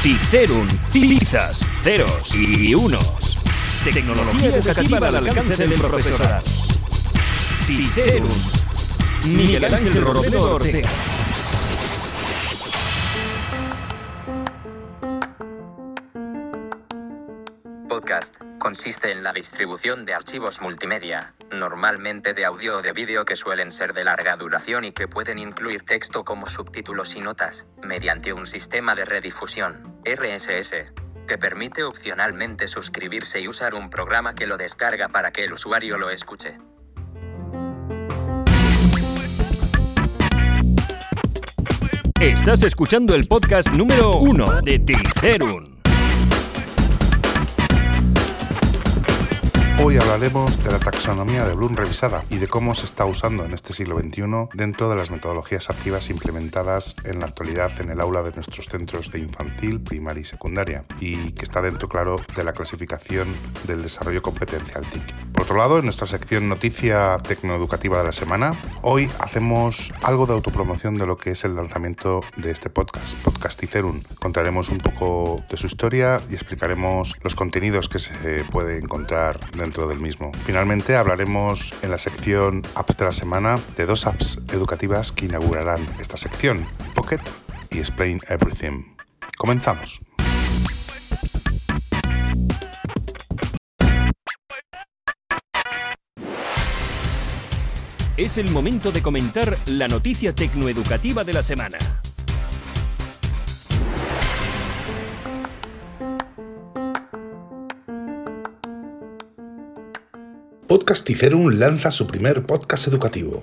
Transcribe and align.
Cicerum, 0.00 0.66
pizzas, 0.92 1.66
ceros 1.82 2.32
y 2.32 2.72
unos. 2.72 3.36
Tecnología 3.82 4.54
educativa 4.54 4.98
al 4.98 5.16
alcance 5.16 5.66
del 5.66 5.80
profesorado. 5.80 6.42
Cicerum. 7.66 8.28
Miguel 9.26 9.64
Ángel 9.64 10.00
Robledo 10.00 10.54
Ortega. 10.54 10.88
Podcast 17.88 18.36
consiste 18.58 19.10
en 19.10 19.24
la 19.24 19.32
distribución 19.32 20.04
de 20.04 20.14
archivos 20.14 20.60
multimedia, 20.60 21.34
normalmente 21.52 22.34
de 22.34 22.44
audio 22.44 22.78
o 22.78 22.82
de 22.82 22.92
vídeo 22.92 23.24
que 23.24 23.36
suelen 23.36 23.72
ser 23.72 23.94
de 23.94 24.04
larga 24.04 24.36
duración 24.36 24.84
y 24.84 24.92
que 24.92 25.08
pueden 25.08 25.38
incluir 25.38 25.82
texto 25.82 26.24
como 26.24 26.46
subtítulos 26.48 27.16
y 27.16 27.20
notas, 27.20 27.66
mediante 27.82 28.32
un 28.32 28.46
sistema 28.46 28.94
de 28.94 29.04
redifusión, 29.04 30.00
RSS, 30.04 30.92
que 31.26 31.38
permite 31.38 31.82
opcionalmente 31.84 32.68
suscribirse 32.68 33.40
y 33.40 33.48
usar 33.48 33.74
un 33.74 33.90
programa 33.90 34.34
que 34.34 34.46
lo 34.46 34.56
descarga 34.56 35.08
para 35.08 35.30
que 35.30 35.44
el 35.44 35.52
usuario 35.52 35.98
lo 35.98 36.10
escuche. 36.10 36.58
Estás 42.20 42.64
escuchando 42.64 43.14
el 43.14 43.28
podcast 43.28 43.68
número 43.70 44.16
uno 44.16 44.60
de 44.60 44.80
Ticerum. 44.80 45.77
Hoy 49.80 49.96
hablaremos 49.96 50.62
de 50.64 50.72
la 50.72 50.80
taxonomía 50.80 51.46
de 51.46 51.54
Bloom 51.54 51.76
revisada 51.76 52.24
y 52.30 52.38
de 52.38 52.48
cómo 52.48 52.74
se 52.74 52.84
está 52.84 53.04
usando 53.04 53.44
en 53.44 53.54
este 53.54 53.72
siglo 53.72 53.96
XXI 53.96 54.48
dentro 54.52 54.90
de 54.90 54.96
las 54.96 55.12
metodologías 55.12 55.70
activas 55.70 56.10
implementadas 56.10 56.96
en 57.04 57.20
la 57.20 57.26
actualidad 57.26 57.70
en 57.80 57.90
el 57.90 58.00
aula 58.00 58.22
de 58.22 58.32
nuestros 58.32 58.66
centros 58.66 59.12
de 59.12 59.20
infantil, 59.20 59.80
primaria 59.80 60.22
y 60.22 60.24
secundaria, 60.24 60.84
y 60.98 61.30
que 61.30 61.44
está 61.44 61.62
dentro, 61.62 61.88
claro, 61.88 62.20
de 62.36 62.42
la 62.42 62.54
clasificación 62.54 63.28
del 63.68 63.82
desarrollo 63.82 64.20
competencial 64.20 64.84
TIC. 64.84 65.32
Por 65.32 65.44
otro 65.44 65.56
lado, 65.56 65.78
en 65.78 65.84
nuestra 65.84 66.08
sección 66.08 66.48
Noticia 66.48 67.16
Tecnoeducativa 67.18 67.98
de 67.98 68.04
la 68.04 68.12
Semana, 68.12 68.60
hoy 68.82 69.08
hacemos 69.20 69.92
algo 70.02 70.26
de 70.26 70.32
autopromoción 70.32 70.98
de 70.98 71.06
lo 71.06 71.16
que 71.16 71.30
es 71.30 71.44
el 71.44 71.54
lanzamiento 71.54 72.22
de 72.36 72.50
este 72.50 72.68
podcast, 72.68 73.16
Podcasticerum. 73.18 74.02
Contaremos 74.18 74.70
un 74.70 74.78
poco 74.78 75.40
de 75.48 75.56
su 75.56 75.68
historia 75.68 76.20
y 76.28 76.34
explicaremos 76.34 77.14
los 77.22 77.36
contenidos 77.36 77.88
que 77.88 78.00
se 78.00 78.44
puede 78.50 78.78
encontrar 78.78 79.48
dentro 79.52 79.67
del 79.68 80.00
mismo. 80.00 80.32
Finalmente 80.44 80.96
hablaremos 80.96 81.74
en 81.82 81.90
la 81.90 81.98
sección 81.98 82.62
Apps 82.74 82.96
de 82.96 83.04
la 83.04 83.12
Semana 83.12 83.56
de 83.76 83.86
dos 83.86 84.06
apps 84.06 84.40
educativas 84.52 85.12
que 85.12 85.26
inaugurarán 85.26 85.86
esta 86.00 86.16
sección, 86.16 86.66
Pocket 86.94 87.20
y 87.70 87.78
Explain 87.78 88.20
Everything. 88.28 88.96
Comenzamos. 89.36 90.00
Es 98.16 98.36
el 98.38 98.50
momento 98.50 98.90
de 98.90 99.00
comentar 99.00 99.56
la 99.66 99.86
noticia 99.86 100.34
tecnoeducativa 100.34 101.22
de 101.22 101.34
la 101.34 101.42
semana. 101.42 101.78
Podcasticerum 110.78 111.58
lanza 111.58 111.90
su 111.90 112.06
primer 112.06 112.46
podcast 112.46 112.86
educativo. 112.86 113.42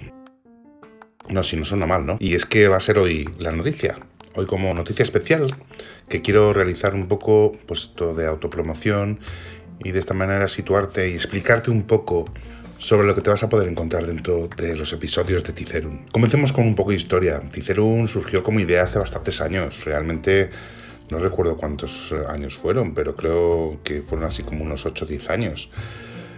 No, 1.27 1.43
si 1.43 1.57
no 1.57 1.65
suena 1.65 1.85
mal, 1.85 2.05
¿no? 2.05 2.15
Y 2.21 2.33
es 2.33 2.45
que 2.45 2.69
va 2.69 2.77
a 2.77 2.79
ser 2.79 2.97
hoy 2.97 3.29
la 3.37 3.51
noticia. 3.51 3.99
Hoy 4.35 4.45
como 4.45 4.73
noticia 4.73 5.03
especial, 5.03 5.53
que 6.07 6.21
quiero 6.21 6.53
realizar 6.53 6.93
un 6.93 7.09
poco 7.09 7.51
pues, 7.67 7.81
esto 7.81 8.13
de 8.13 8.25
autopromoción 8.25 9.19
y 9.83 9.91
de 9.91 9.99
esta 9.99 10.13
manera 10.13 10.47
situarte 10.47 11.09
y 11.09 11.15
explicarte 11.15 11.71
un 11.71 11.83
poco 11.83 12.31
sobre 12.77 13.05
lo 13.05 13.13
que 13.15 13.21
te 13.21 13.31
vas 13.31 13.43
a 13.43 13.49
poder 13.49 13.67
encontrar 13.67 14.05
dentro 14.05 14.47
de 14.47 14.77
los 14.77 14.93
episodios 14.93 15.43
de 15.43 15.51
Ticerum. 15.51 16.05
Comencemos 16.13 16.53
con 16.53 16.65
un 16.65 16.75
poco 16.75 16.91
de 16.91 16.95
historia. 16.95 17.41
Ticerum 17.51 18.07
surgió 18.07 18.43
como 18.43 18.61
idea 18.61 18.83
hace 18.83 18.97
bastantes 18.97 19.41
años. 19.41 19.83
Realmente 19.83 20.51
no 21.09 21.19
recuerdo 21.19 21.57
cuántos 21.57 22.13
años 22.29 22.55
fueron, 22.55 22.93
pero 22.93 23.17
creo 23.17 23.81
que 23.83 24.03
fueron 24.03 24.25
así 24.25 24.43
como 24.43 24.63
unos 24.63 24.85
8 24.85 25.03
o 25.03 25.07
10 25.09 25.29
años. 25.29 25.69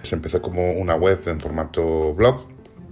Se 0.02 0.16
empezó 0.16 0.42
como 0.42 0.72
una 0.72 0.96
web 0.96 1.22
en 1.28 1.40
formato 1.40 2.14
blog, 2.14 2.48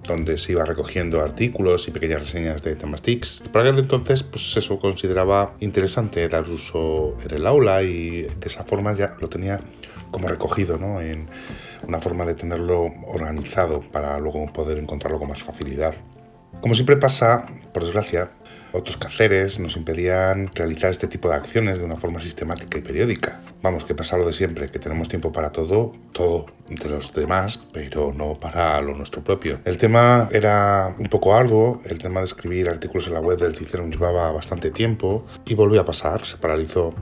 donde 0.07 0.38
se 0.38 0.51
iba 0.51 0.66
recogiendo 0.66 1.21
artículos 1.21 1.88
y 1.88 1.91
pequeñas 1.91 2.21
reseñas 2.21 2.61
de 2.63 2.75
temas 2.75 3.01
TICs. 3.01 3.43
Por 3.51 3.61
aquel 3.61 3.79
entonces, 3.79 4.23
pues 4.23 4.55
eso 4.57 4.79
consideraba 4.79 5.55
interesante 5.59 6.27
dar 6.29 6.47
uso 6.49 7.17
en 7.23 7.35
el 7.35 7.47
aula 7.47 7.83
y 7.83 8.23
de 8.23 8.47
esa 8.47 8.63
forma 8.63 8.93
ya 8.95 9.16
lo 9.19 9.29
tenía 9.29 9.61
como 10.11 10.27
recogido, 10.27 10.77
¿no? 10.77 11.01
En 11.01 11.27
una 11.88 11.99
forma 11.99 12.25
de 12.25 12.35
tenerlo 12.35 12.93
organizado 13.07 13.81
para 13.81 14.17
luego 14.19 14.45
poder 14.53 14.77
encontrarlo 14.79 15.19
con 15.19 15.29
más 15.29 15.43
facilidad. 15.43 15.93
Como 16.61 16.73
siempre 16.73 16.97
pasa, 16.97 17.45
por 17.73 17.83
desgracia, 17.83 18.31
otros 18.75 18.97
quehaceres 18.97 19.59
nos 19.59 19.75
impedían 19.77 20.51
realizar 20.53 20.91
este 20.91 21.07
tipo 21.07 21.29
de 21.29 21.35
acciones 21.35 21.79
de 21.79 21.85
una 21.85 21.95
forma 21.97 22.21
sistemática 22.21 22.77
y 22.77 22.81
periódica. 22.81 23.39
Vamos, 23.61 23.85
que 23.85 23.95
pasa 23.95 24.17
lo 24.17 24.27
de 24.27 24.33
siempre, 24.33 24.69
que 24.69 24.79
tenemos 24.79 25.09
tiempo 25.09 25.31
para 25.31 25.51
todo, 25.51 25.93
todo 26.11 26.45
de 26.69 26.89
los 26.89 27.13
demás, 27.13 27.59
pero 27.73 28.13
no 28.13 28.39
para 28.39 28.79
lo 28.81 28.95
nuestro 28.95 29.23
propio. 29.23 29.59
El 29.65 29.77
tema 29.77 30.29
era 30.31 30.95
un 30.97 31.07
poco 31.07 31.35
arduo, 31.35 31.81
el 31.85 31.97
tema 31.97 32.19
de 32.19 32.25
escribir 32.25 32.69
artículos 32.69 33.07
en 33.07 33.13
la 33.13 33.21
web 33.21 33.39
del 33.39 33.55
Cicerón 33.55 33.91
llevaba 33.91 34.31
bastante 34.31 34.71
tiempo 34.71 35.25
y 35.45 35.55
volvió 35.55 35.81
a 35.81 35.85
pasar, 35.85 36.25
se 36.25 36.37
paralizó. 36.37 36.93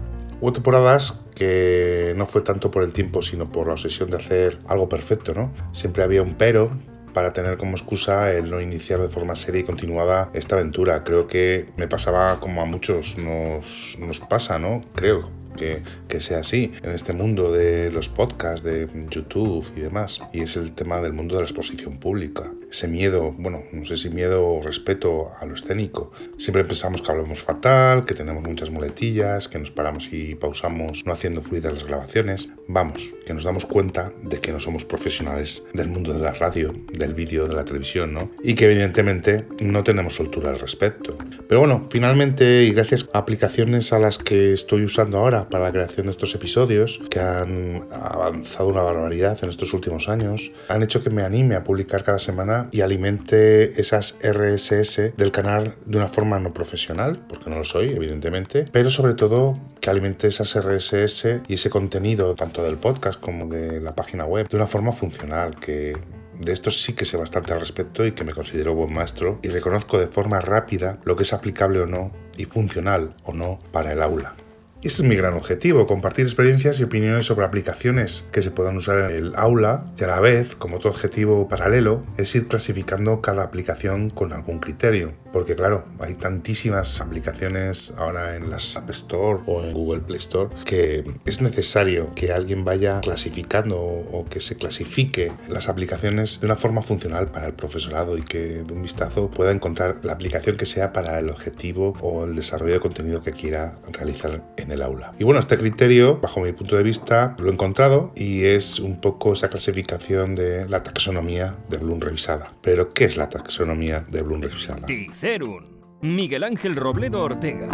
Hubo 0.41 0.51
temporadas 0.51 1.22
que 1.35 2.13
no 2.17 2.25
fue 2.25 2.41
tanto 2.41 2.69
por 2.69 2.84
el 2.84 2.91
tiempo, 2.91 3.22
sino 3.22 3.50
por 3.50 3.67
la 3.67 3.73
obsesión 3.73 4.09
de 4.09 4.17
hacer 4.17 4.59
algo 4.67 4.90
perfecto, 4.90 5.34
¿no? 5.34 5.53
Siempre 5.72 6.03
había 6.03 6.22
un 6.22 6.34
pero, 6.34 6.72
para 7.13 7.34
tener 7.34 7.57
como 7.57 7.78
excusa 7.78 8.34
el 8.34 8.50
no 8.50 8.59
iniciar 8.62 9.00
de 9.00 9.09
forma 9.09 9.35
seria 9.35 9.62
y 9.62 9.63
continuada 9.63 10.29
esta 10.34 10.56
aventura. 10.56 11.03
Creo 11.03 11.28
que 11.28 11.68
me 11.78 11.88
pasaba 11.88 12.40
como 12.40 12.62
a 12.62 12.66
muchos 12.66 13.18
nos, 13.18 13.97
nos 14.00 14.19
pasa, 14.19 14.59
¿no? 14.59 14.81
Creo 14.96 15.29
que, 15.56 15.81
que, 16.07 16.19
sea 16.19 16.40
así 16.40 16.72
en 16.81 16.91
este 16.91 17.13
mundo 17.13 17.52
de 17.52 17.91
los 17.91 18.09
podcasts, 18.09 18.63
de 18.63 18.88
YouTube 19.09 19.66
y 19.75 19.81
demás. 19.81 20.22
Y 20.34 20.41
es 20.41 20.57
el 20.57 20.73
tema 20.73 21.00
del 21.02 21.13
mundo 21.13 21.35
de 21.35 21.41
la 21.41 21.47
exposición 21.47 21.97
pública. 21.97 22.52
Ese 22.73 22.88
miedo, 22.88 23.35
bueno, 23.38 23.66
no 23.72 23.85
sé 23.85 23.97
si 23.97 24.09
miedo 24.09 24.47
o 24.47 24.59
respeto 24.59 25.29
a 25.39 25.45
lo 25.45 25.53
escénico. 25.53 26.11
Siempre 26.39 26.66
pensamos 26.66 27.03
que 27.03 27.11
hablamos 27.11 27.44
fatal, 27.44 28.03
que 28.03 28.16
tenemos 28.16 28.41
muchas 28.41 28.72
muletillas, 28.72 29.47
que 29.47 29.59
nos 29.59 29.69
paramos 29.69 30.11
y 30.11 30.34
pausamos 30.34 31.06
no 31.06 31.13
haciendo 31.13 31.44
fluidas 31.44 31.72
las 31.72 31.84
grabaciones. 31.84 32.50
Vamos, 32.67 33.13
que 33.28 33.34
nos 33.35 33.44
damos 33.44 33.67
cuenta 33.67 34.11
de 34.23 34.39
que 34.39 34.51
no 34.51 34.59
somos 34.59 34.85
profesionales 34.85 35.63
del 35.75 35.88
mundo 35.88 36.13
de 36.13 36.19
la 36.19 36.34
radio, 36.34 36.73
del 36.94 37.13
vídeo, 37.13 37.47
de 37.47 37.53
la 37.53 37.63
televisión, 37.63 38.11
¿no? 38.11 38.31
Y 38.41 38.56
que 38.56 38.66
evidentemente 38.66 39.45
no 39.59 39.84
tenemos 39.84 40.16
soltura 40.16 40.50
al 40.50 40.59
respecto. 40.59 41.16
Pero 41.47 41.59
bueno, 41.59 41.88
finalmente, 41.91 42.63
y 42.63 42.72
gracias 42.72 43.07
a 43.13 43.19
aplicaciones 43.19 43.94
a 43.94 44.00
las 44.00 44.17
que 44.17 44.51
estoy 44.51 44.84
usando 44.84 45.19
ahora 45.19 45.47
para 45.47 45.66
la 45.66 45.72
creación 45.72 46.07
de 46.07 46.13
estos 46.13 46.34
episodios, 46.34 47.00
que 47.11 47.19
han 47.19 47.85
avanzado 47.91 48.69
una 48.69 48.81
barbaridad 48.81 49.38
en 49.44 49.50
estos 49.51 49.73
últimos 49.73 50.09
años, 50.09 50.51
han 50.69 50.81
hecho 50.81 51.03
que 51.03 51.11
me 51.11 51.22
anime 51.22 51.53
a 51.53 51.63
publicar 51.63 52.03
cada 52.03 52.17
semana 52.17 52.62
y 52.72 52.81
alimente 52.81 53.79
esas 53.79 54.18
RSS 54.22 55.16
del 55.18 55.31
canal 55.31 55.75
de 55.85 55.97
una 55.97 56.07
forma 56.07 56.40
no 56.40 56.53
profesional, 56.53 57.19
porque 57.28 57.50
no 57.50 57.57
lo 57.57 57.66
soy, 57.66 57.90
evidentemente, 57.90 58.66
pero 58.72 58.90
sobre 58.90 59.13
todo 59.13 59.59
que 59.79 59.90
alimente 59.90 60.28
esas 60.28 60.56
RSS 60.56 61.41
y 61.47 61.56
ese 61.56 61.69
contenido, 61.69 62.35
tanto 62.35 62.63
del 62.63 62.78
podcast 62.78 63.19
como 63.19 63.47
de 63.47 63.81
la 63.81 63.96
página 63.96 64.25
web, 64.25 64.47
de 64.47 64.57
una 64.57 64.68
forma 64.68 64.91
funcional, 64.91 65.59
que 65.59 65.96
de 66.40 66.52
esto 66.52 66.72
sí 66.72 66.94
que 66.94 67.06
sé 67.06 67.18
bastante 67.18 67.53
al 67.53 67.59
respecto 67.59 68.06
y 68.06 68.13
que 68.13 68.23
me 68.23 68.34
considero 68.34 68.73
buen 68.73 68.94
maestro 68.94 69.40
y 69.43 69.49
reconozco 69.49 69.99
de 69.99 70.08
forma 70.08 70.40
rápida 70.41 70.99
lo 71.03 71.16
que 71.16 71.23
es 71.23 71.34
aplicable 71.34 71.79
o 71.79 71.85
no 71.85 72.11
y 72.38 72.46
funcional 72.46 73.16
o 73.23 73.34
no 73.34 73.59
para 73.72 73.93
el 73.93 74.02
aula. 74.02 74.35
Ese 74.84 75.02
es 75.02 75.08
mi 75.08 75.16
gran 75.16 75.34
objetivo, 75.35 75.88
compartir 75.88 76.26
experiencias 76.26 76.78
y 76.78 76.84
opiniones 76.84 77.26
sobre 77.26 77.46
aplicaciones 77.46 78.28
que 78.34 78.41
se 78.41 78.52
puedan 78.52 78.76
usar 78.76 79.09
en 79.09 79.16
el 79.16 79.35
aula 79.38 79.85
y 79.97 80.03
a 80.03 80.08
la 80.08 80.20
vez, 80.20 80.58
como 80.58 80.76
otro 80.76 80.91
objetivo 80.91 81.47
paralelo, 81.47 82.03
es 82.18 82.35
ir 82.35 82.50
clasificando 82.50 83.22
cada 83.22 83.44
aplicación 83.44 84.09
con 84.09 84.34
algún 84.34 84.59
criterio. 84.59 85.14
Porque 85.32 85.56
claro, 85.56 85.85
hay 86.00 86.16
tantísimas 86.16 87.00
aplicaciones 87.00 87.94
ahora 87.97 88.35
en 88.35 88.50
las 88.50 88.76
App 88.76 88.90
Store 88.90 89.40
o 89.46 89.64
en 89.64 89.74
Google 89.74 90.02
Play 90.02 90.18
Store 90.18 90.50
que 90.66 91.06
es 91.26 91.41
necesario 91.41 92.14
que 92.14 92.34
alguien 92.34 92.66
vaya 92.66 93.00
clasificando 93.00 93.79
o 93.79 94.26
que 94.29 94.41
se 94.41 94.58
clasifique 94.58 95.32
las 95.47 95.70
aplicaciones 95.70 96.41
de 96.41 96.46
una 96.46 96.58
forma 96.58 96.82
funcional 96.82 97.32
para 97.32 97.47
el 97.47 97.53
profesorado 97.53 98.18
y 98.18 98.24
que 98.24 98.64
de 98.64 98.74
un 98.74 98.82
vistazo 98.82 99.32
pueda 99.32 99.52
encontrar 99.52 100.00
la 100.03 100.12
aplicación 100.12 100.58
que 100.58 100.66
sea 100.66 100.91
para 100.91 101.18
el 101.20 101.29
objetivo 101.29 101.94
o 102.02 102.26
el 102.26 102.36
desarrollo 102.36 102.74
de 102.74 102.79
contenido 102.82 103.24
que 103.24 103.32
quiera 103.32 103.76
realizar 103.94 104.44
en 104.58 104.72
el 104.73 104.81
aula. 104.81 105.14
Y 105.20 105.23
bueno, 105.23 105.40
este 105.40 105.58
criterio, 105.58 106.20
bajo 106.20 106.41
mi 106.41 106.52
punto 106.52 106.75
de 106.75 106.84
vista, 106.84 107.35
lo 107.40 107.49
he 107.49 107.53
encontrado 107.53 108.11
y 108.16 108.46
es 108.46 108.79
un 108.79 108.99
poco 108.99 109.34
esa 109.34 109.49
clasificación 109.49 110.35
de 110.35 110.67
la 110.67 110.84
taxonomía 110.84 111.55
de 111.70 111.78
Bloom 111.78 111.99
revisada. 112.02 112.53
Pero, 112.61 112.93
¿qué 112.93 113.05
es 113.05 113.17
la 113.17 113.29
taxonomía 113.29 114.05
de 114.09 114.22
Bloom 114.22 114.41
revisada? 114.41 114.85
Ticerum, 114.85 115.64
Miguel 116.02 116.43
Ángel 116.43 116.75
Robledo 116.75 117.22
Ortega. 117.22 117.70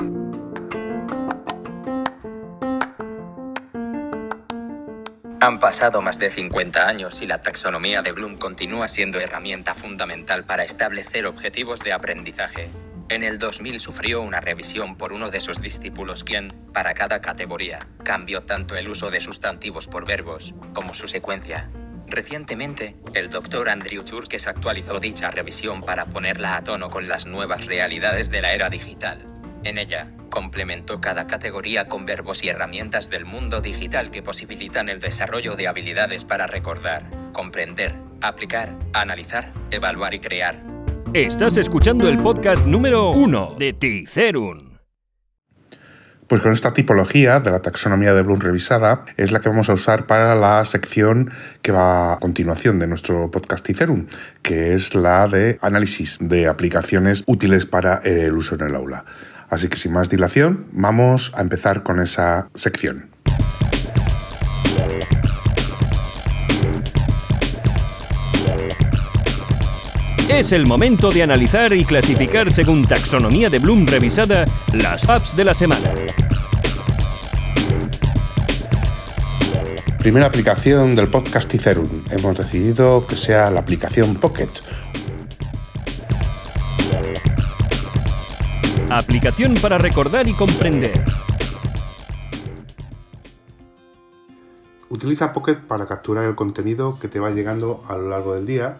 Han 5.41 5.59
pasado 5.59 6.01
más 6.01 6.19
de 6.19 6.29
50 6.29 6.85
años 6.85 7.21
y 7.21 7.27
la 7.27 7.41
taxonomía 7.41 8.01
de 8.01 8.11
Bloom 8.11 8.37
continúa 8.37 8.89
siendo 8.89 9.21
herramienta 9.21 9.73
fundamental 9.73 10.43
para 10.43 10.63
establecer 10.63 11.25
objetivos 11.25 11.79
de 11.79 11.93
aprendizaje. 11.93 12.69
En 13.09 13.23
el 13.23 13.39
2000 13.39 13.79
sufrió 13.79 14.21
una 14.21 14.39
revisión 14.39 14.95
por 14.95 15.13
uno 15.13 15.31
de 15.31 15.39
sus 15.39 15.63
discípulos 15.63 16.23
quien, 16.23 16.53
para 16.73 16.93
cada 16.93 17.21
categoría, 17.21 17.87
cambió 18.03 18.43
tanto 18.43 18.75
el 18.75 18.87
uso 18.87 19.09
de 19.09 19.19
sustantivos 19.19 19.87
por 19.87 20.05
verbos 20.05 20.53
como 20.75 20.93
su 20.93 21.07
secuencia. 21.07 21.71
Recientemente, 22.05 22.95
el 23.15 23.29
doctor 23.29 23.69
Andrew 23.69 24.03
Churches 24.03 24.45
actualizó 24.45 24.99
dicha 24.99 25.31
revisión 25.31 25.81
para 25.81 26.05
ponerla 26.05 26.55
a 26.55 26.63
tono 26.63 26.91
con 26.91 27.07
las 27.07 27.25
nuevas 27.25 27.65
realidades 27.65 28.29
de 28.29 28.43
la 28.43 28.53
era 28.53 28.69
digital. 28.69 29.25
En 29.63 29.79
ella, 29.79 30.11
complementó 30.29 31.01
cada 31.01 31.25
categoría 31.25 31.87
con 31.87 32.05
verbos 32.05 32.43
y 32.43 32.49
herramientas 32.49 33.09
del 33.09 33.25
mundo 33.25 33.59
digital 33.59 34.11
que 34.11 34.21
posibilitan 34.21 34.87
el 34.87 34.99
desarrollo 34.99 35.55
de 35.55 35.67
habilidades 35.67 36.25
para 36.25 36.45
recordar, 36.45 37.09
comprender, 37.33 37.95
aplicar, 38.21 38.77
analizar, 38.93 39.51
evaluar 39.71 40.13
y 40.13 40.19
crear. 40.19 40.68
Estás 41.15 41.57
escuchando 41.57 42.07
el 42.07 42.19
podcast 42.19 42.67
número 42.67 43.09
1 43.09 43.55
de 43.57 43.73
Ticerun. 43.73 44.77
Pues 46.27 46.39
con 46.39 46.53
esta 46.53 46.71
tipología 46.71 47.39
de 47.39 47.49
la 47.49 47.63
taxonomía 47.63 48.13
de 48.13 48.21
Bloom 48.21 48.39
revisada 48.39 49.05
es 49.17 49.31
la 49.31 49.39
que 49.39 49.49
vamos 49.49 49.71
a 49.71 49.73
usar 49.73 50.05
para 50.05 50.35
la 50.35 50.63
sección 50.65 51.31
que 51.63 51.71
va 51.71 52.13
a 52.13 52.19
continuación 52.19 52.77
de 52.77 52.85
nuestro 52.85 53.31
podcast 53.31 53.65
Ticerum, 53.65 54.05
que 54.43 54.75
es 54.75 54.93
la 54.93 55.27
de 55.27 55.57
análisis 55.63 56.19
de 56.21 56.45
aplicaciones 56.45 57.23
útiles 57.25 57.65
para 57.65 57.95
el 58.03 58.35
uso 58.35 58.53
en 58.53 58.61
el 58.61 58.75
aula. 58.75 59.05
Así 59.49 59.67
que 59.67 59.77
sin 59.77 59.93
más 59.93 60.11
dilación, 60.11 60.67
vamos 60.73 61.31
a 61.35 61.41
empezar 61.41 61.81
con 61.81 61.99
esa 61.99 62.49
sección. 62.53 63.09
Es 70.29 70.51
el 70.51 70.67
momento 70.67 71.09
de 71.09 71.23
analizar 71.23 71.73
y 71.73 71.83
clasificar 71.83 72.51
según 72.51 72.87
taxonomía 72.87 73.49
de 73.49 73.57
Bloom 73.57 73.87
revisada 73.87 74.45
las 74.73 75.09
apps 75.09 75.35
de 75.35 75.43
la 75.43 75.55
semana. 75.55 75.91
Primera 79.97 80.27
aplicación 80.27 80.95
del 80.95 81.07
podcast 81.09 81.49
Ticerum. 81.49 81.89
Hemos 82.11 82.37
decidido 82.37 83.07
que 83.07 83.15
sea 83.15 83.49
la 83.49 83.61
aplicación 83.61 84.15
Pocket. 84.15 84.49
Aplicación 88.91 89.55
para 89.55 89.79
recordar 89.79 90.29
y 90.29 90.33
comprender. 90.33 91.03
Utiliza 94.89 95.33
Pocket 95.33 95.55
para 95.55 95.87
capturar 95.87 96.25
el 96.25 96.35
contenido 96.35 96.99
que 96.99 97.07
te 97.07 97.19
va 97.19 97.31
llegando 97.31 97.83
a 97.87 97.97
lo 97.97 98.09
largo 98.09 98.35
del 98.35 98.45
día 98.45 98.77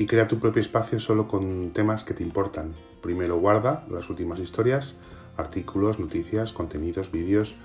y 0.00 0.06
crea 0.06 0.26
tu 0.26 0.38
propio 0.38 0.62
espacio 0.62 0.98
solo 0.98 1.28
con 1.28 1.72
temas 1.72 2.04
que 2.04 2.14
te 2.14 2.22
importan. 2.22 2.72
Primero 3.02 3.36
guarda 3.36 3.84
las 3.90 4.08
últimas 4.08 4.38
historias, 4.38 4.96
artículos, 5.36 6.00
noticias, 6.00 6.54
contenidos, 6.54 7.12
vídeos, 7.12 7.56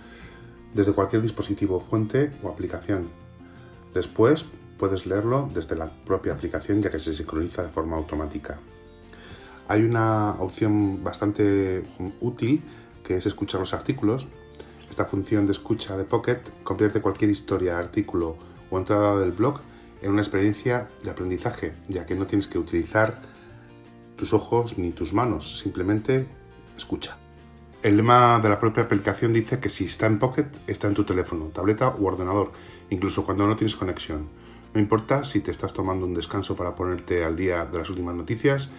desde 0.74 0.92
cualquier 0.92 1.22
dispositivo 1.22 1.80
fuente 1.80 2.34
o 2.44 2.50
aplicación. 2.50 3.08
Después 3.94 4.48
puedes 4.78 5.06
leerlo 5.06 5.50
desde 5.54 5.78
la 5.78 5.90
propia 6.04 6.34
aplicación 6.34 6.82
ya 6.82 6.92
que 6.92 7.00
se 7.00 7.14
sincroniza 7.14 7.64
de 7.64 7.70
forma 7.70 7.96
automática. 7.96 8.60
Hay 9.70 9.84
una 9.84 10.32
opción 10.32 11.06
bastante 11.06 11.86
útil 12.20 12.62
que 13.06 13.16
es 13.16 13.26
escuchar 13.26 13.62
los 13.62 13.74
artículos. 13.74 14.28
Esta 14.90 15.06
función 15.06 15.46
de 15.46 15.54
escucha 15.54 15.96
de 15.96 16.04
Pocket 16.04 16.42
convierte 16.66 17.00
cualquier 17.00 17.32
historia, 17.32 17.80
artículo 17.80 18.36
o 18.70 18.78
entrada 18.78 19.22
del 19.22 19.32
blog 19.32 19.62
en 20.02 20.12
una 20.12 20.22
experiencia 20.22 20.88
de 21.04 21.10
aprendizaje, 21.10 21.74
ya 21.88 22.06
que 22.06 22.16
no 22.16 22.28
tienes 22.28 22.48
que 22.48 22.58
utilizar 22.58 23.18
tus 24.16 24.34
ojos 24.34 24.78
ni 24.78 24.92
tus 24.92 25.14
manos, 25.14 25.60
simplemente 25.60 26.28
escucha. 26.78 27.18
El 27.84 27.98
lema 27.98 28.40
de 28.40 28.50
la 28.50 28.58
propia 28.58 28.84
aplicación 28.84 29.32
dice 29.32 29.60
que 29.60 29.70
si 29.70 29.86
está 29.86 30.08
en 30.08 30.18
Pocket, 30.18 30.48
está 30.66 30.88
en 30.88 30.96
tu 30.96 31.04
teléfono, 31.04 31.46
tableta 31.54 31.96
u 31.96 32.08
ordenador, 32.08 32.52
incluso 32.90 33.26
cuando 33.26 33.46
no 33.46 33.56
tienes 33.56 33.76
conexión. 33.76 34.28
No 34.74 34.82
importa 34.82 35.24
si 35.24 35.40
te 35.40 35.52
estás 35.52 35.72
tomando 35.72 36.06
un 36.06 36.14
descanso 36.14 36.56
para 36.56 36.76
ponerte 36.76 37.24
al 37.24 37.36
día 37.36 37.66
de 37.66 37.78
las 37.78 37.90
últimas 37.90 38.16
noticias, 38.16 38.72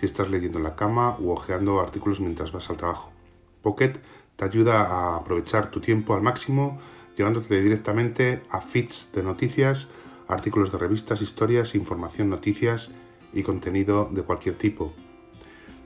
si 0.00 0.06
estás 0.06 0.30
leyendo 0.30 0.58
en 0.58 0.64
la 0.64 0.76
cama 0.76 1.16
u 1.18 1.30
hojeando 1.30 1.80
artículos 1.80 2.20
mientras 2.20 2.52
vas 2.52 2.70
al 2.70 2.76
trabajo. 2.76 3.12
Pocket 3.62 4.00
te 4.36 4.44
ayuda 4.44 4.82
a 4.82 5.16
aprovechar 5.16 5.70
tu 5.70 5.80
tiempo 5.80 6.14
al 6.14 6.22
máximo, 6.22 6.78
llevándote 7.16 7.60
directamente 7.60 8.42
a 8.50 8.60
feeds 8.60 9.12
de 9.14 9.22
noticias, 9.22 9.90
artículos 10.28 10.72
de 10.72 10.78
revistas, 10.78 11.20
historias, 11.22 11.74
información, 11.74 12.30
noticias 12.30 12.94
y 13.32 13.42
contenido 13.42 14.08
de 14.12 14.22
cualquier 14.22 14.56
tipo. 14.56 14.92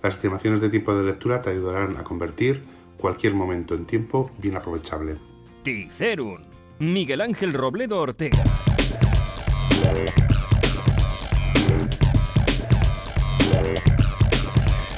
Las 0.03 0.15
estimaciones 0.15 0.61
de 0.61 0.69
tiempo 0.69 0.95
de 0.95 1.05
lectura 1.05 1.43
te 1.43 1.51
ayudarán 1.51 1.97
a 1.97 2.05
convertir 2.05 2.63
cualquier 2.99 3.35
momento 3.35 3.75
en 3.75 3.87
tiempo 3.87 4.31
bien 4.39 4.57
aprovechable. 4.57 5.17
Ticerun. 5.63 6.47
Miguel 6.79 7.21
Ángel 7.21 7.53
Robledo 7.53 8.01
Ortega. 8.01 8.43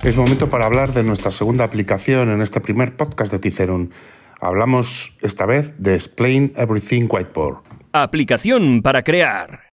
Es 0.03 0.17
momento 0.17 0.49
para 0.49 0.67
hablar 0.67 0.93
de 0.93 1.03
nuestra 1.03 1.31
segunda 1.31 1.65
aplicación 1.65 2.31
en 2.31 2.41
este 2.41 2.61
primer 2.61 2.97
podcast 2.97 3.33
de 3.33 3.39
Ticerun. 3.39 3.93
Hablamos 4.41 5.17
esta 5.21 5.45
vez 5.45 5.75
de 5.79 5.95
Explain 5.95 6.53
Everything 6.57 7.07
Whiteboard. 7.09 7.70
Aplicación 7.93 8.83
para 8.83 9.03
crear. 9.03 9.69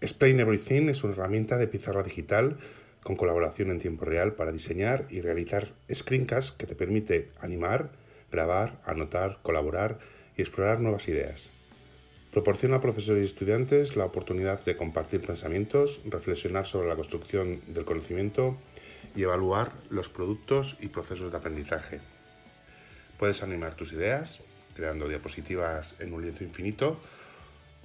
Explain 0.00 0.40
Everything 0.40 0.88
es 0.88 1.04
una 1.04 1.12
herramienta 1.12 1.56
de 1.58 1.68
pizarra 1.68 2.02
digital 2.02 2.58
con 3.04 3.14
colaboración 3.14 3.70
en 3.70 3.78
tiempo 3.78 4.04
real 4.04 4.32
para 4.32 4.50
diseñar 4.50 5.06
y 5.08 5.20
realizar 5.20 5.74
screencasts 5.88 6.50
que 6.50 6.66
te 6.66 6.74
permite 6.74 7.30
animar, 7.40 7.92
grabar, 8.32 8.80
anotar, 8.84 9.38
colaborar 9.42 10.00
y 10.36 10.42
explorar 10.42 10.80
nuevas 10.80 11.06
ideas. 11.06 11.52
Proporciona 12.32 12.78
a 12.78 12.80
profesores 12.80 13.22
y 13.22 13.26
estudiantes 13.26 13.94
la 13.94 14.06
oportunidad 14.06 14.64
de 14.64 14.74
compartir 14.74 15.20
pensamientos, 15.20 16.00
reflexionar 16.04 16.66
sobre 16.66 16.88
la 16.88 16.96
construcción 16.96 17.60
del 17.68 17.84
conocimiento 17.84 18.56
y 19.14 19.22
evaluar 19.22 19.70
los 19.88 20.08
productos 20.08 20.78
y 20.80 20.88
procesos 20.88 21.30
de 21.30 21.38
aprendizaje. 21.38 22.00
Puedes 23.20 23.44
animar 23.44 23.76
tus 23.76 23.92
ideas, 23.92 24.40
creando 24.74 25.08
diapositivas 25.08 25.94
en 25.98 26.12
un 26.12 26.22
lienzo 26.22 26.44
infinito. 26.44 27.00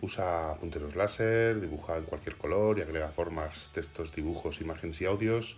Usa 0.01 0.55
punteros 0.59 0.95
láser, 0.95 1.59
dibuja 1.59 1.97
en 1.97 2.03
cualquier 2.03 2.35
color 2.35 2.77
y 2.77 2.81
agrega 2.81 3.09
formas, 3.09 3.71
textos, 3.73 4.13
dibujos, 4.13 4.61
imágenes 4.61 5.01
y 5.01 5.05
audios. 5.05 5.57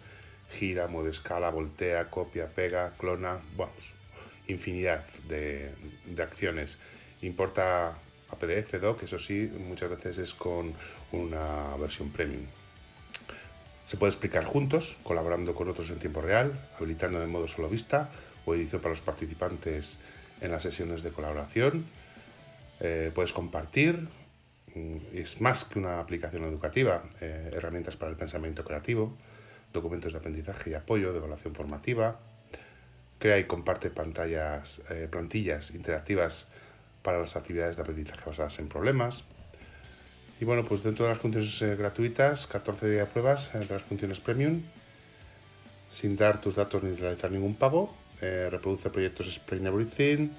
Gira, 0.51 0.88
mueve 0.88 1.10
escala, 1.10 1.50
voltea, 1.50 2.10
copia, 2.10 2.48
pega, 2.48 2.93
clona, 2.98 3.39
vamos, 3.57 3.93
infinidad 4.48 5.05
de, 5.27 5.72
de 6.05 6.24
acciones. 6.24 6.77
Importa 7.22 7.98
a 8.29 8.36
PDF, 8.36 8.79
Doc, 8.79 9.03
eso 9.03 9.19
sí, 9.19 9.51
muchas 9.57 9.89
veces 9.89 10.17
es 10.17 10.34
con 10.34 10.74
una 11.12 11.75
versión 11.77 12.10
premium. 12.12 12.46
Se 13.88 13.96
puede 13.96 14.12
explicar 14.12 14.43
juntos, 14.43 14.98
colaborando 15.03 15.55
con 15.55 15.69
otros 15.69 15.89
en 15.89 16.00
tiempo 16.00 16.22
real, 16.22 16.51
habilitando 16.77 17.19
de 17.19 17.27
modo 17.27 17.48
solo 17.48 17.69
vista 17.69 18.10
o 18.46 18.53
edición 18.53 18.81
para 18.81 18.93
los 18.93 19.01
participantes 19.01 19.98
en 20.41 20.51
las 20.51 20.63
sesiones 20.63 21.03
de 21.03 21.12
colaboración. 21.12 21.86
Eh, 22.79 23.12
puedes 23.13 23.34
compartir, 23.34 24.08
mm, 24.75 24.98
es 25.13 25.41
más 25.41 25.65
que 25.65 25.79
una 25.79 26.00
aplicación 26.00 26.44
educativa, 26.44 27.03
eh, 27.22 27.51
herramientas 27.53 27.98
para 27.98 28.12
el 28.12 28.17
pensamiento 28.17 28.63
creativo, 28.63 29.15
documentos 29.74 30.13
de 30.13 30.20
aprendizaje 30.20 30.72
y 30.72 30.74
apoyo, 30.74 31.12
de 31.12 31.17
evaluación 31.17 31.56
formativa. 31.56 32.20
Crea 33.20 33.39
y 33.39 33.46
comparte 33.46 33.89
pantallas, 33.89 34.84
eh, 34.89 35.08
plantillas 35.10 35.72
interactivas 35.72 36.48
para 37.01 37.20
las 37.20 37.36
actividades 37.36 37.77
de 37.77 37.82
aprendizaje 37.82 38.22
basadas 38.25 38.60
en 38.60 38.70
problemas. 38.70 39.24
Y 40.39 40.46
bueno, 40.46 40.63
pues 40.65 40.84
dentro 40.84 41.06
de 41.06 41.13
las 41.13 41.22
funciones 41.22 41.77
gratuitas, 41.79 42.46
14 42.46 42.88
días 42.88 43.08
de 43.08 43.12
pruebas 43.12 43.51
de 43.53 43.65
las 43.67 43.82
funciones 43.82 44.20
premium, 44.20 44.62
sin 45.89 46.15
dar 46.15 46.41
tus 46.41 46.53
datos 46.53 46.84
ni 46.84 46.96
realizar 46.96 47.32
ningún 47.32 47.56
pago 47.56 47.96
eh, 48.21 48.50
reproduce 48.50 48.89
proyectos 48.89 49.27
Explain 49.27 49.67
Everything, 49.67 50.29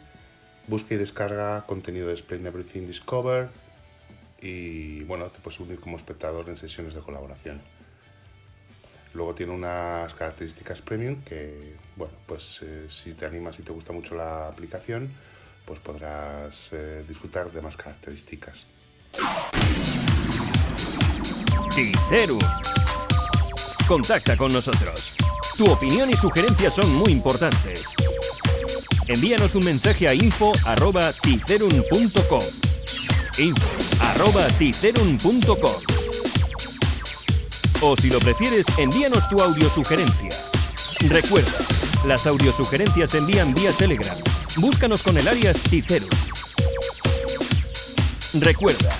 busca 0.67 0.95
y 0.95 0.99
descarga 0.99 1.65
contenido 1.67 2.09
de 2.09 2.15
Explain 2.15 2.47
Everything 2.47 2.87
Discover 2.87 3.49
y 4.41 5.03
bueno, 5.05 5.27
te 5.27 5.41
puedes 5.41 5.59
unir 5.61 5.81
como 5.81 5.97
espectador 5.97 6.49
en 6.49 6.57
sesiones 6.57 6.95
de 6.95 7.01
colaboración. 7.01 7.61
Luego 9.15 9.35
tiene 9.35 9.53
unas 9.53 10.13
características 10.15 10.83
premium 10.83 11.23
que, 11.23 11.75
bueno, 11.97 12.15
pues 12.27 12.61
eh, 12.63 12.87
si 12.91 13.15
te 13.15 13.27
animas 13.27 13.59
y 13.59 13.63
te 13.63 13.73
gusta 13.73 13.93
mucho 13.93 14.15
la 14.15 14.49
aplicación, 14.49 15.11
pues 15.65 15.81
podrás 15.81 16.71
eh, 16.73 17.05
disfrutar 17.09 17.51
de 17.51 17.61
más 17.61 17.77
características. 17.77 18.67
Ticeru. 21.75 22.39
Contacta 23.87 24.37
con 24.37 24.53
nosotros. 24.53 25.17
Tu 25.59 25.71
opinión 25.71 26.09
y 26.09 26.15
sugerencias 26.15 26.75
son 26.77 26.95
muy 26.95 27.11
importantes. 27.11 27.83
envíanos 29.09 29.57
un 29.57 29.65
mensaje 29.65 30.07
a 30.07 30.15
info.ticerum.com. 30.15 32.45
info.ticerum.com. 33.39 35.75
O 37.81 37.97
si 37.97 38.09
lo 38.09 38.21
prefieres, 38.21 38.67
envíanos 38.79 39.29
tu 39.29 39.43
audiosugerencia. 39.43 40.31
Recuerda, 41.09 41.59
las 42.07 42.29
audiosugerencias 42.29 43.11
se 43.11 43.19
envían 43.19 43.53
vía 43.53 43.73
Telegram. 43.73 44.17
Búscanos 44.59 45.03
con 45.03 45.19
el 45.19 45.27
alias 45.27 45.57
Ticerum. 45.69 46.09
Recuerda, 48.35 48.91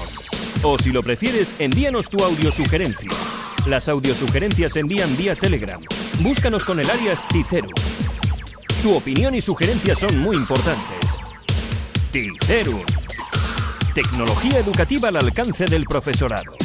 O 0.64 0.78
si 0.78 0.92
lo 0.92 1.04
prefieres, 1.04 1.56
envíanos 1.60 2.10
tu 2.10 2.24
audiosugerencia. 2.24 3.10
Las 3.68 3.88
audiosugerencias 3.90 4.74
se 4.74 4.80
envían 4.80 5.16
vía 5.18 5.36
Telegram. 5.36 5.80
Búscanos 6.20 6.64
con 6.64 6.80
el 6.80 6.90
alias 6.90 7.20
Ticerum. 7.30 7.74
Tu 8.82 8.96
opinión 8.96 9.36
y 9.36 9.42
sugerencias 9.42 10.00
son 10.00 10.20
muy 10.20 10.36
importantes. 10.36 11.00
Ticerum. 12.12 12.82
Tecnología 13.94 14.60
educativa 14.60 15.10
al 15.10 15.18
alcance 15.18 15.66
del 15.66 15.86
profesorado. 15.86 16.56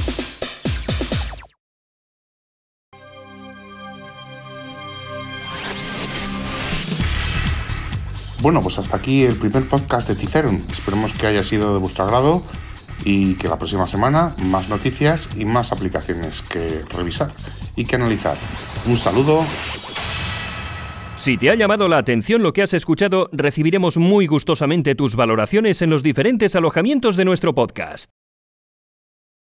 Bueno, 8.40 8.62
pues 8.62 8.78
hasta 8.78 8.96
aquí 8.96 9.24
el 9.24 9.34
primer 9.34 9.64
podcast 9.68 10.08
de 10.08 10.14
Ticerum. 10.14 10.60
Esperemos 10.70 11.12
que 11.12 11.26
haya 11.26 11.42
sido 11.42 11.72
de 11.72 11.80
vuestro 11.80 12.04
agrado 12.04 12.42
y 13.04 13.34
que 13.34 13.48
la 13.48 13.56
próxima 13.56 13.86
semana 13.86 14.34
más 14.42 14.68
noticias 14.68 15.28
y 15.36 15.44
más 15.44 15.72
aplicaciones 15.72 16.42
que 16.42 16.82
revisar 16.96 17.30
y 17.74 17.84
que 17.84 17.96
analizar. 17.96 18.36
Un 18.86 18.96
saludo. 18.96 19.44
Si 21.16 21.36
te 21.36 21.50
ha 21.50 21.56
llamado 21.56 21.88
la 21.88 21.98
atención 21.98 22.44
lo 22.44 22.52
que 22.52 22.62
has 22.62 22.74
escuchado, 22.74 23.28
recibiremos 23.32 23.96
muy 23.96 24.28
gustosamente 24.28 24.94
tus 24.94 25.16
valoraciones 25.16 25.82
en 25.82 25.90
los 25.90 26.04
diferentes 26.04 26.54
alojamientos 26.54 27.16
de 27.16 27.24
nuestro 27.24 27.56
podcast. 27.56 28.08